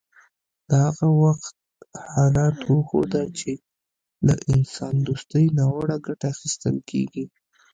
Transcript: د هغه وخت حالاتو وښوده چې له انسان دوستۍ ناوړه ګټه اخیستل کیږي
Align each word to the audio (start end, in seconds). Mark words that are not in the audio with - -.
د 0.67 0.69
هغه 0.85 1.07
وخت 1.23 1.55
حالاتو 2.13 2.69
وښوده 2.77 3.23
چې 3.39 3.51
له 4.27 4.35
انسان 4.53 4.93
دوستۍ 5.07 5.45
ناوړه 5.57 5.97
ګټه 6.05 6.25
اخیستل 6.33 6.75
کیږي 6.89 7.25